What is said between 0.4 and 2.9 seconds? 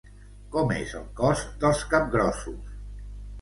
Com és el cos dels capgrossos?